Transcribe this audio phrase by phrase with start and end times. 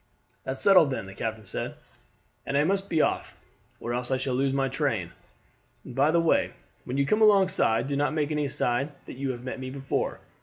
[0.43, 1.75] "That's settled, then," the captain said,
[2.43, 3.37] "and I must be off,
[3.79, 5.11] or else I shall lose my train.
[5.85, 6.53] By the way,
[6.85, 10.19] when you come alongside do not make any sign that you have met me before.